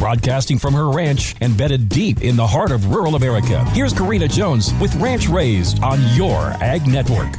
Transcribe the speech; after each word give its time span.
Broadcasting 0.00 0.58
from 0.58 0.72
her 0.72 0.88
ranch 0.88 1.36
embedded 1.42 1.90
deep 1.90 2.22
in 2.22 2.34
the 2.34 2.46
heart 2.46 2.70
of 2.70 2.86
rural 2.86 3.16
America, 3.16 3.62
here's 3.72 3.92
Karina 3.92 4.26
Jones 4.26 4.72
with 4.80 4.94
Ranch 4.94 5.28
Raised 5.28 5.82
on 5.82 6.00
your 6.16 6.38
Ag 6.62 6.86
Network. 6.88 7.36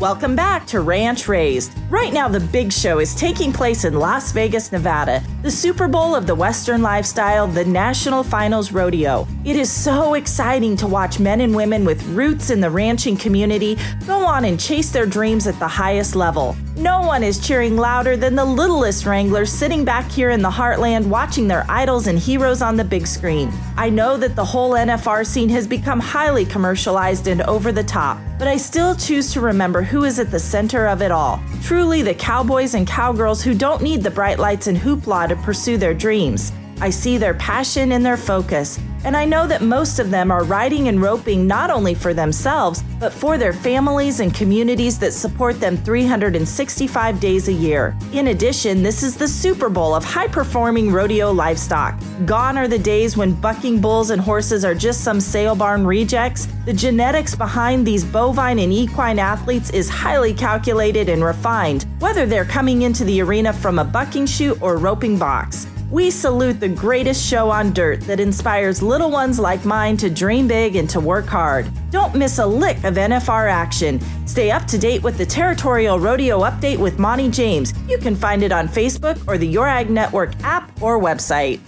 Welcome 0.00 0.34
back 0.34 0.66
to 0.68 0.80
Ranch 0.80 1.28
Raised. 1.28 1.72
Right 1.88 2.12
now, 2.12 2.26
the 2.26 2.40
big 2.40 2.72
show 2.72 2.98
is 2.98 3.14
taking 3.14 3.52
place 3.52 3.84
in 3.84 3.94
Las 3.94 4.32
Vegas, 4.32 4.72
Nevada, 4.72 5.22
the 5.42 5.50
Super 5.52 5.86
Bowl 5.86 6.16
of 6.16 6.26
the 6.26 6.34
Western 6.34 6.82
lifestyle, 6.82 7.46
the 7.46 7.64
National 7.64 8.24
Finals 8.24 8.72
Rodeo. 8.72 9.28
It 9.44 9.54
is 9.54 9.70
so 9.70 10.14
exciting 10.14 10.76
to 10.78 10.88
watch 10.88 11.20
men 11.20 11.42
and 11.42 11.54
women 11.54 11.84
with 11.84 12.02
roots 12.06 12.50
in 12.50 12.60
the 12.60 12.70
ranching 12.70 13.16
community 13.16 13.78
go 14.04 14.26
on 14.26 14.46
and 14.46 14.58
chase 14.58 14.90
their 14.90 15.06
dreams 15.06 15.46
at 15.46 15.60
the 15.60 15.68
highest 15.68 16.16
level. 16.16 16.56
No 16.80 17.02
one 17.02 17.22
is 17.22 17.46
cheering 17.46 17.76
louder 17.76 18.16
than 18.16 18.34
the 18.34 18.44
littlest 18.46 19.04
wranglers 19.04 19.52
sitting 19.52 19.84
back 19.84 20.10
here 20.10 20.30
in 20.30 20.40
the 20.40 20.48
heartland 20.48 21.06
watching 21.06 21.46
their 21.46 21.66
idols 21.68 22.06
and 22.06 22.18
heroes 22.18 22.62
on 22.62 22.74
the 22.74 22.84
big 22.84 23.06
screen. 23.06 23.52
I 23.76 23.90
know 23.90 24.16
that 24.16 24.34
the 24.34 24.46
whole 24.46 24.70
NFR 24.70 25.26
scene 25.26 25.50
has 25.50 25.66
become 25.66 26.00
highly 26.00 26.46
commercialized 26.46 27.26
and 27.26 27.42
over 27.42 27.70
the 27.70 27.84
top, 27.84 28.16
but 28.38 28.48
I 28.48 28.56
still 28.56 28.94
choose 28.94 29.30
to 29.34 29.42
remember 29.42 29.82
who 29.82 30.04
is 30.04 30.18
at 30.18 30.30
the 30.30 30.40
center 30.40 30.86
of 30.86 31.02
it 31.02 31.10
all. 31.10 31.42
Truly, 31.62 32.00
the 32.00 32.14
cowboys 32.14 32.72
and 32.72 32.86
cowgirls 32.86 33.42
who 33.42 33.54
don't 33.54 33.82
need 33.82 34.02
the 34.02 34.10
bright 34.10 34.38
lights 34.38 34.66
and 34.66 34.78
hoopla 34.78 35.28
to 35.28 35.36
pursue 35.36 35.76
their 35.76 35.92
dreams. 35.92 36.50
I 36.80 36.88
see 36.88 37.18
their 37.18 37.34
passion 37.34 37.92
and 37.92 38.04
their 38.04 38.16
focus, 38.16 38.78
and 39.04 39.16
I 39.16 39.24
know 39.24 39.46
that 39.46 39.62
most 39.62 39.98
of 39.98 40.10
them 40.10 40.30
are 40.30 40.44
riding 40.44 40.88
and 40.88 41.00
roping 41.00 41.46
not 41.46 41.70
only 41.70 41.94
for 41.94 42.12
themselves, 42.12 42.82
but 42.98 43.12
for 43.12 43.38
their 43.38 43.52
families 43.52 44.20
and 44.20 44.34
communities 44.34 44.98
that 44.98 45.12
support 45.12 45.58
them 45.60 45.76
365 45.76 47.20
days 47.20 47.48
a 47.48 47.52
year. 47.52 47.96
In 48.12 48.28
addition, 48.28 48.82
this 48.82 49.02
is 49.02 49.16
the 49.16 49.28
Super 49.28 49.68
Bowl 49.68 49.94
of 49.94 50.04
high 50.04 50.26
performing 50.28 50.90
rodeo 50.90 51.30
livestock. 51.30 51.98
Gone 52.26 52.58
are 52.58 52.68
the 52.68 52.78
days 52.78 53.16
when 53.16 53.34
bucking 53.34 53.80
bulls 53.80 54.10
and 54.10 54.20
horses 54.20 54.64
are 54.64 54.74
just 54.74 55.02
some 55.02 55.20
sale 55.20 55.54
barn 55.54 55.86
rejects. 55.86 56.46
The 56.66 56.72
genetics 56.72 57.34
behind 57.34 57.86
these 57.86 58.04
bovine 58.04 58.58
and 58.58 58.72
equine 58.72 59.18
athletes 59.18 59.70
is 59.70 59.88
highly 59.88 60.34
calculated 60.34 61.08
and 61.08 61.24
refined, 61.24 61.86
whether 62.00 62.26
they're 62.26 62.44
coming 62.44 62.82
into 62.82 63.04
the 63.04 63.20
arena 63.22 63.52
from 63.52 63.78
a 63.78 63.84
bucking 63.84 64.26
chute 64.26 64.60
or 64.60 64.76
roping 64.76 65.18
box. 65.18 65.66
We 65.90 66.12
salute 66.12 66.60
the 66.60 66.68
greatest 66.68 67.20
show 67.26 67.50
on 67.50 67.72
dirt 67.72 68.02
that 68.02 68.20
inspires 68.20 68.80
little 68.80 69.10
ones 69.10 69.40
like 69.40 69.64
mine 69.64 69.96
to 69.96 70.08
dream 70.08 70.46
big 70.46 70.76
and 70.76 70.88
to 70.90 71.00
work 71.00 71.26
hard. 71.26 71.68
Don't 71.90 72.14
miss 72.14 72.38
a 72.38 72.46
lick 72.46 72.76
of 72.84 72.94
NFR 72.94 73.50
action. 73.50 74.00
Stay 74.24 74.52
up 74.52 74.66
to 74.66 74.78
date 74.78 75.02
with 75.02 75.18
the 75.18 75.26
Territorial 75.26 75.98
Rodeo 75.98 76.42
Update 76.42 76.78
with 76.78 77.00
Monty 77.00 77.28
James. 77.28 77.74
You 77.88 77.98
can 77.98 78.14
find 78.14 78.44
it 78.44 78.52
on 78.52 78.68
Facebook 78.68 79.20
or 79.26 79.36
the 79.36 79.48
Your 79.48 79.66
Ag 79.66 79.90
Network 79.90 80.30
app 80.44 80.80
or 80.80 81.00
website. 81.00 81.58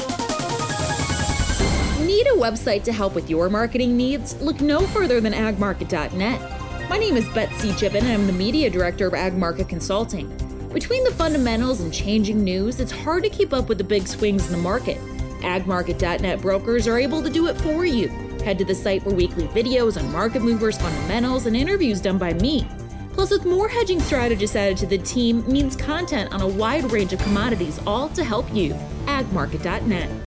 Need 2.07 2.29
a 2.29 2.37
website 2.37 2.85
to 2.85 2.93
help 2.93 3.17
with 3.17 3.29
your 3.29 3.51
marketing 3.51 3.97
needs? 3.97 4.41
Look 4.41 4.61
no 4.61 4.87
further 4.87 5.21
than 5.21 5.33
agmarket.net. 5.33 6.89
My 6.89 6.97
name 6.97 7.17
is 7.17 7.29
Betsy 7.31 7.73
Gibbon 7.73 8.05
and 8.05 8.13
I'm 8.13 8.27
the 8.29 8.33
media 8.33 8.71
director 8.71 9.09
of 9.09 9.15
Ag 9.15 9.37
Market 9.37 9.69
Consulting. 9.69 10.31
Between 10.73 11.05
the 11.05 11.13
fundamentals 11.13 11.81
and 11.81 11.93
changing 11.93 12.43
news, 12.43 12.81
it's 12.81 12.93
hard 12.93 13.23
to 13.25 13.29
keep 13.29 13.53
up 13.53 13.69
with 13.69 13.77
the 13.77 13.85
big 13.85 14.07
swings 14.07 14.47
in 14.47 14.53
the 14.53 14.59
market. 14.59 14.99
AgMarket.net 15.41 16.41
brokers 16.41 16.89
are 16.89 16.99
able 16.99 17.23
to 17.23 17.29
do 17.29 17.49
it 17.49 17.61
for 17.61 17.85
you. 17.85 18.09
Head 18.43 18.59
to 18.59 18.65
the 18.65 18.75
site 18.75 19.03
for 19.03 19.11
weekly 19.11 19.47
videos 19.49 20.01
on 20.01 20.11
market 20.11 20.41
movers, 20.41 20.79
fundamentals, 20.79 21.45
and 21.45 21.55
interviews 21.55 22.01
done 22.01 22.17
by 22.17 22.33
me. 22.35 22.67
Plus, 23.13 23.31
with 23.31 23.45
more 23.45 23.69
hedging 23.69 24.01
strategists 24.01 24.57
added 24.57 24.79
to 24.79 24.87
the 24.87 24.99
team, 24.99 25.47
means 25.51 25.77
content 25.77 26.33
on 26.33 26.41
a 26.41 26.49
wide 26.49 26.91
range 26.91 27.13
of 27.13 27.21
commodities, 27.21 27.79
all 27.87 28.09
to 28.09 28.25
help 28.25 28.53
you. 28.55 28.73
AgMarket.net. 29.05 30.25